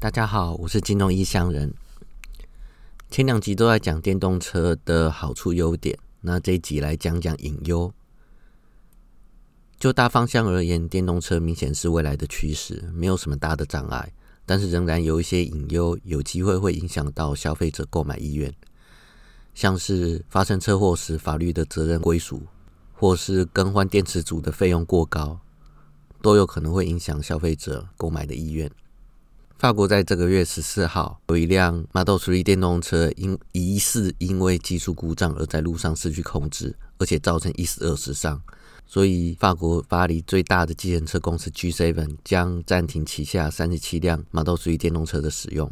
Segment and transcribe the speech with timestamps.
[0.00, 1.74] 大家好，我是金融异乡人。
[3.10, 7.92] 前两集都在讲电动车的好处优点，那这一集来讲讲隐忧。
[9.76, 14.12] 就大方向而言，电动车明显是未来的趋势，没有什么大的障碍。
[14.46, 18.54] 但是仍然有一些隐忧，有机会会影响到消费者购买意愿，
[19.52, 22.42] 像是发生车祸时法律的责任归属，
[22.94, 25.40] 或是更换电池组的费用过高，
[26.22, 28.70] 都有可能会影响消费者购买的意愿。
[29.58, 38.40] 法国在这个月十四号，有一辆 Model 3电动车因疑似因为技术故障而在路上失去控制，而且造成一死二十伤。
[38.86, 45.68] 所以，法国巴黎最大的计程车公司 G7 将暂停旗下三十七辆 Model 3电动车的使用。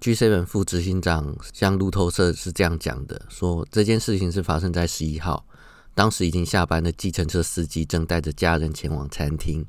[0.00, 5.44] G7 副执行长向路透社是这样讲的：说这件事情是发生在十一号，
[5.94, 9.66] 当时已经下班的计程车司机正带着家人前往餐厅。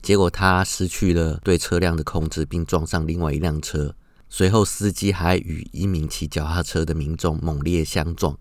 [0.00, 3.94] 结果他失去了对车辆的控制，并撞上另外一辆车。
[4.30, 8.38] 随后，司机还与一名骑脚踏车的民众猛烈相撞，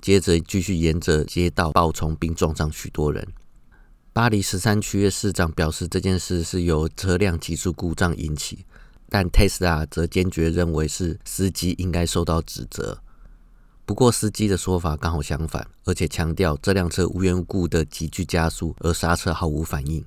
[0.00, 3.26] 接着继续沿着街道暴冲，并撞上许多人。
[4.12, 8.64] 巴黎十三区的市长表示，这件事是由车辆技术故障引起，
[9.10, 13.02] 但 Tesla 则坚决认为是司机应该受到指责。
[13.84, 20.04] 不过，司机的说法刚好相反，而且强调这辆车无缘无故的急剧加速，而刹车毫无反应。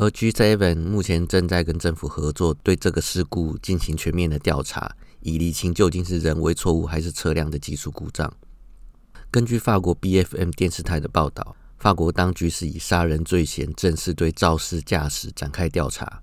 [0.00, 8.32] 而 G7 目前正在跟政府合作，对这个事故进行全面的调查，以厘清究竟是人为错误还是车辆的技术故障。
[9.28, 16.22] 根据法国 BFM 电视台的报道，法国当局是以杀人罪嫌正式对肇事驾驶展开调查。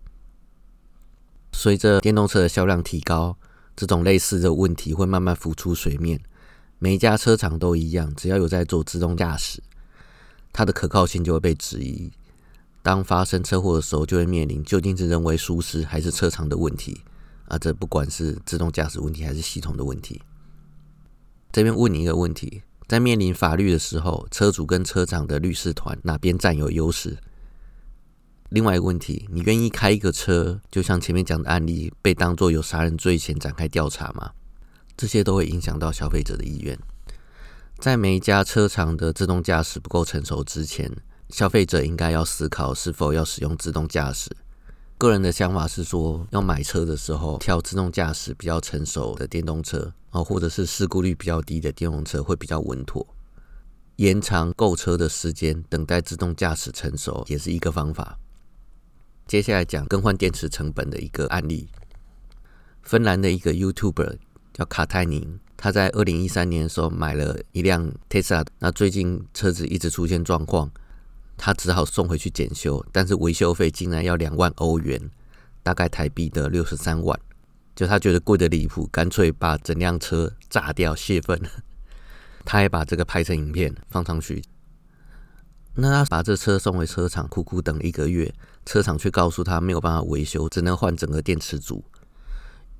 [1.51, 3.37] 随着电动车的销量提高，
[3.75, 6.21] 这种类似的问题会慢慢浮出水面。
[6.79, 9.61] 每一家车厂都一样，只要有在做自动驾驶，
[10.53, 12.09] 它的可靠性就会被质疑。
[12.85, 17.01] 当发生车祸的时候，就会面临究竟是人为疏失还是车厂的问题
[17.47, 17.57] 啊？
[17.57, 20.21] 这不管是自动驾驶问题还是系统的问题。
[21.51, 27.17] 这边问你一个问题：在面临法律的时候，车主跟车厂的律师团哪边占有优势？
[28.49, 34.29] 另外一个问题，你愿意开一个车，就像前面讲的案例，被当作有杀人罪前展开调查吗？
[34.95, 36.77] 这些都会影响到消费者的意愿。
[37.79, 40.91] 在每一家车厂的自动驾驶不够成熟之前。
[41.29, 44.29] 消费者应该要思考是否要使用自动驾驶。
[44.97, 53.05] 个人的想法是说，要买车的时候挑自动驾驶比较成熟的电动车啊，或者是事故率比较低的电动车会比较稳妥。
[53.97, 58.17] 延长购车的时间，等待自动驾驶成熟也是一个方法。
[59.27, 61.67] 接下来讲更换电池成本的一个案例。
[62.83, 64.17] 芬兰的一个 YouTuber
[64.53, 70.71] 叫卡泰宁，他在二零一三年的时候买了一辆 Tesla，那最近车子一直出现状况。
[71.37, 75.11] 他只好送回去检修，但是维修费竟然要两万欧元，
[75.61, 77.19] 大概台币的六十三万。
[77.75, 81.39] 就他觉得贵的离谱，干脆把整辆车炸掉泄愤。
[82.45, 84.41] 他还把这个拍成影片放上去。
[85.73, 88.33] 那他把这车送回车厂，苦苦等一个月，
[88.65, 91.83] 车厂却告诉他没有办法维修，只能换整个电池组。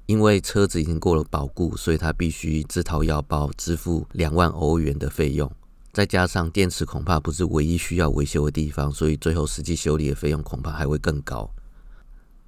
[0.05, 5.51] 因为车子已经过了保固，所以他必须自掏腰包支付两万欧元的费用。
[5.95, 11.49] 再加上电池恐怕不是唯一需要维修的地方，所以最后实际修理的费用恐怕还会更高。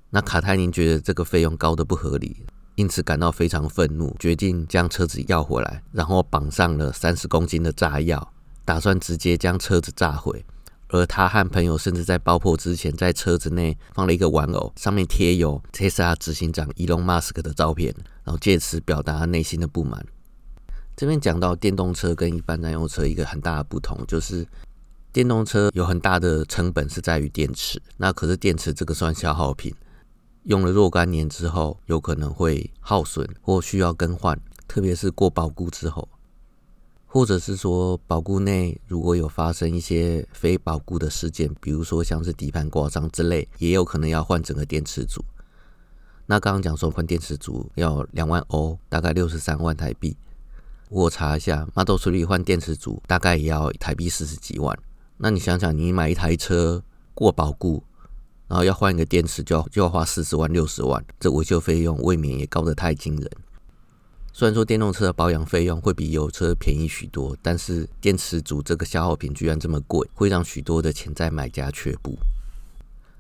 [0.10, 8.34] 那卡泰宁觉得这个费用高的不合理，因此感到非常愤怒，决定将车子要回来，然后绑上了三十公斤的炸药，
[8.66, 10.46] 打算直接将车子炸毁。
[10.90, 20.06] 而他和朋友甚至在爆破之前，在车子内放了一个玩偶，上面贴有 Tesla 执行长伊隆马斯克的照片，然后借此表达内心的不满。
[20.98, 24.44] 这边讲到电动车跟一般燃油车一个很大的不同，就是
[25.14, 29.72] 电动车有很大的成本是在于电池，那可是电池这个算消耗品，
[30.46, 36.10] 用了若干年之后有可能会耗损或需要更换，特别是过保固之后，
[37.06, 45.24] 或者是说保固内如果有发生一些非保固的事件，比如说像是底盘刮伤之类，也有可能要换整个电池组。
[46.26, 50.18] 那刚刚讲说换电池组要两万欧，大概六十三万台币。
[50.90, 54.78] 我查一下，Model 3换电池组大概也要台币四十几万。
[55.18, 56.82] 那你想想，你买一台车
[57.14, 57.84] 过保固，
[58.48, 63.32] 然后要换一个电池，就要就要花四十万、六十万，这维修费用未免也高得太惊人。
[64.32, 72.16] 虽然说电动车的保养费用会比油车便宜许多，但是电池组这个消耗品居然这么贵，会让许多的潜在买家却步。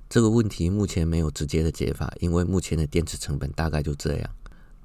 [0.08, 4.30] 这个问题目前没有直接的解法，因为目前的电池成本大概就这样。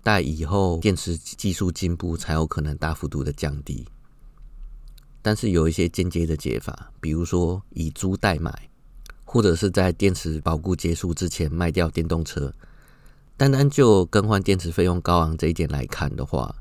[0.03, 3.87] 待以后电池技术进步，才有可能大幅度的降低。
[5.23, 8.69] 但是有一些间接的解法，比如说以租代买，
[9.25, 12.53] 或者是在电池保固结束之前卖掉电动车，
[13.37, 16.53] 单单就更换电池费用高昂这一点来看的话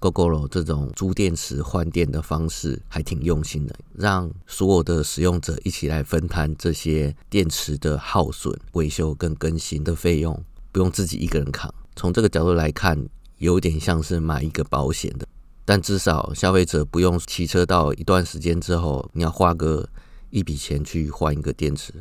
[0.00, 11.72] ，GoGoRo 这种租电池换电的方式还挺用心的，让所有的使用者一起来分摊这些电池的耗损、维修跟更新的费用，不用自己一个人扛。
[11.98, 13.08] 从这个角度来看，
[13.38, 15.26] 有点像是买一个保险的，
[15.64, 19.88] 但至少消费者不用骑车到一段时间之后，你要花个
[20.30, 21.92] 一笔钱去换一个电池。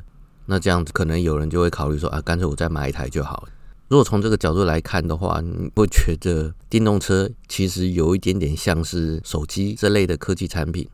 [0.45, 3.49] 那这样子，可能有人就会考虑说啊，干脆我再买一台就好了。
[3.87, 10.87] 如果从这个角度来看的话，你会觉得电动车其实有一点点像是手机这类的科技产品，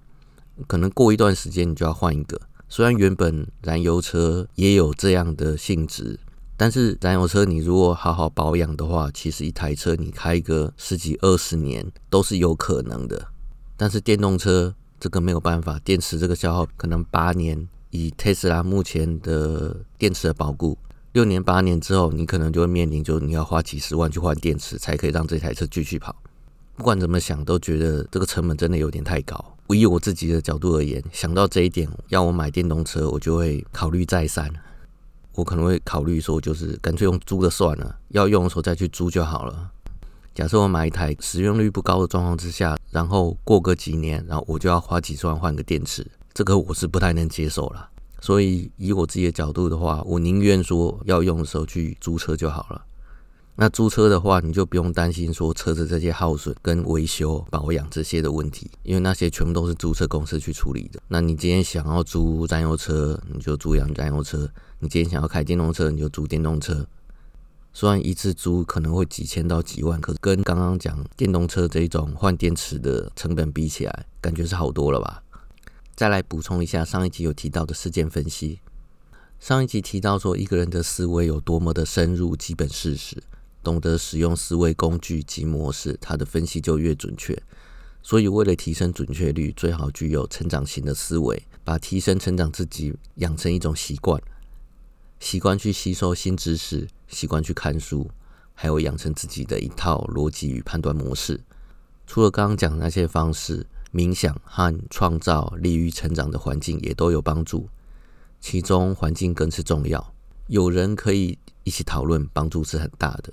[0.66, 2.40] 可能过一段时间你就要换一个。
[2.70, 6.18] 虽然原本燃油车也有这样的性质，
[6.64, 13.28] 但是燃油车你如果好好保养的话，其实一台车你开个十几二十年都是有可能的。
[13.76, 17.68] 但是电动车这个没有办法，电池这个消耗可能八年。
[17.90, 20.78] 以特斯拉目前的电池的保固，
[21.12, 26.16] 六年八年之后，你可能就会面临，就你要花几十万去换电池，才可以让这台车继续跑。
[26.78, 29.58] 不管怎么想，都觉得这个成本真的有点太高。
[29.68, 34.50] 以我自己的角度而言，想到这一点，要我买电动车，我就会考虑再三。
[35.36, 39.72] 我可能会考虑说，就是干脆用租的算了，要用的时候再去租就好了。
[40.36, 46.06] 假设我买一台使用率不高的状况之下，然后过个几年，然后我就要花几十万换个电池。
[46.34, 47.88] 这个我是不太能接受了，
[48.20, 52.82] 所以以我自己的角度的话，我宁愿说要用的时候去租车就好了。
[53.56, 61.00] 那租车的话，你就不用担心说车子这些耗损跟维修保养这些的问题，因为那些全部都是租车公司去处理的。
[61.08, 64.48] 那你今天想要租燃油车，你就租养燃油车；
[64.80, 66.86] 你今天想要开电动车，你就租电动车。
[67.74, 75.24] 虽然一次租可能会几千到几万，可是跟刚刚讲电动车这一种换电池的成本比起来，感觉是好多了吧？
[75.96, 78.60] 再来补充一下上一集有提到的事件分析。
[79.40, 83.22] 上一集提到说，一个人的思维有多么的深入，基本事实，
[83.64, 87.42] 懂得使用思维工具及模式，他的分析就越准确。
[88.02, 94.22] 所以，为了提升准确率，最好具有成长型的思维，把提升成长自己养成一种习惯，
[95.20, 98.12] 习惯去吸收新知识，习惯去看书，
[98.54, 101.40] 还有养成自己的一套逻辑与判断模式。
[102.06, 103.66] 除了刚刚讲的那些方式。
[103.94, 107.70] 冥想和创造利于成长的环境也都有帮助，
[108.42, 110.16] 其中环境更是重要。
[110.48, 113.32] 有人可以一起讨论，帮助是很大的。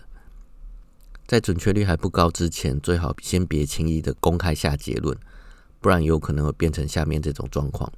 [1.30, 5.16] 在准确率还不高之前，最好先别轻易的公开下结论，
[5.78, 7.92] 不然有可能会变成下面这种状况。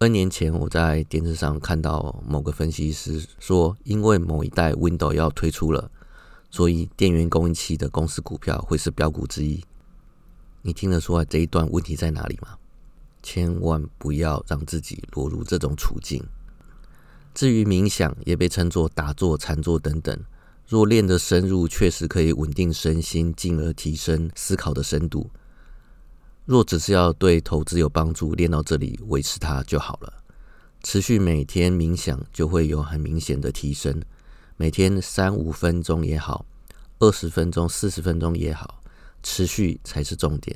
[0.00, 5.90] N 年前，我在电视上看到某个分析师说，因为某一代 Windows 要推出了，
[6.50, 9.64] 所以电源供应器的公司股票会是标股之一。
[10.60, 12.58] 你听得出来这一段问题在哪里吗？
[13.22, 16.22] 千万不要让自己落入这种处境。
[17.32, 20.22] 至于冥想，也被称作打坐、禅坐等等，
[20.66, 25.30] 若练得深入，确实可以稳定身心，进而提升思考的深度。
[26.46, 30.12] 若只是要对投资有帮助，练到这里维持它就好了。
[30.82, 34.02] 持续每天冥想，就会有很明显的提升。
[34.56, 36.44] 每天三五分钟也好，
[36.98, 38.80] 二十分钟、四十分钟也好。
[39.22, 40.54] 持续才是重点。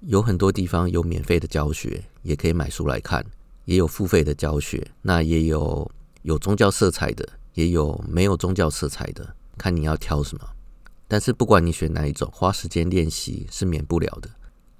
[0.00, 3.22] 有很多地方有免费的教学，也可以买书来看；
[3.64, 5.90] 也有付费的教学，那也有
[6.20, 10.44] 有宗教色彩的，也有没有宗教色彩的，看你要挑什么。
[11.08, 14.30] 但是不管你选哪一种，花时间练习是免不了的。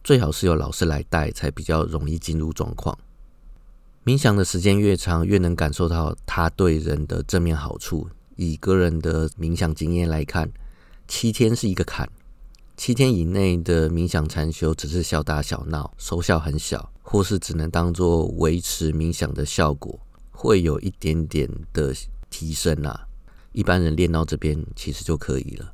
[0.03, 2.99] 最好是有老师来带，才比较容易进入状况。
[4.05, 8.09] 冥想的时间越长，越能感受到它对人的正面好处。
[8.35, 10.51] 以个人的冥想经验来看，
[11.07, 12.09] 七天是一个坎。
[12.77, 20.01] 七天以内的冥想禅修只是小打小闹，收效很小，或是只能当做维持冥想的效果，
[20.31, 21.95] 会有一点点的
[22.31, 23.07] 提升啊。
[23.53, 25.73] 一般人练到这边其实就可以了。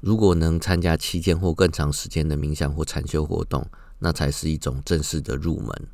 [0.00, 3.66] 如果能参加七天或更长时间的冥想或禅修活动，
[3.98, 5.88] 那才是一种正式的入门。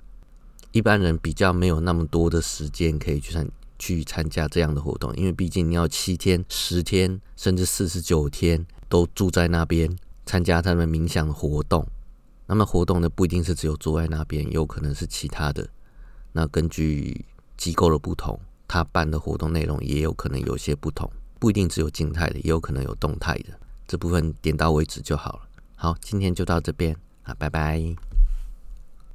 [0.72, 8.66] 一般人比较没有那么多的时间可以去参去参加这样的活动，因为毕竟你要七天、十天，甚至四十九天。
[8.86, 9.90] 都住在那边
[10.24, 11.84] 参加他们冥想的活动，
[12.46, 15.68] 那么活动呢不一定是只有坐在那边，有可能是其他的。
[16.30, 17.24] 那根据
[17.56, 18.38] 机构的不同，
[18.74, 23.50] 他办的活动内容也有可能有些不同，不一定只有静态的，也有可能有动态的。
[23.86, 25.42] 这部分点到为止就好了。
[25.76, 28.13] 好，今天就到这边啊，拜拜。